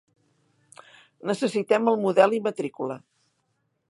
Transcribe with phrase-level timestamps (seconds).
[1.31, 3.01] Necessitem el model i matricula.